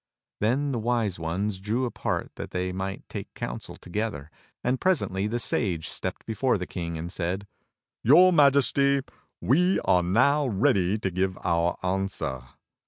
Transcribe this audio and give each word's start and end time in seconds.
Then 0.39 0.71
the 0.71 0.79
Wise 0.79 1.19
Ones 1.19 1.59
drew 1.59 1.85
apart 1.85 2.31
that 2.33 2.49
they 2.49 2.71
might 2.71 3.07
take 3.07 3.31
counsel 3.35 3.75
together, 3.75 4.31
and 4.63 4.81
presently 4.81 5.27
the 5.27 5.37
Sage 5.37 5.87
stepped 5.89 6.25
before 6.25 6.57
the 6.57 6.65
King 6.65 6.97
and 6.97 7.11
said: 7.11 7.45
"Your 8.03 8.33
Majesty, 8.33 9.01
we 9.41 9.79
are 9.81 10.01
now 10.01 10.47
ready 10.47 10.97
to 10.97 11.11
give 11.11 11.37
our 11.45 11.77
answer. 11.83 12.41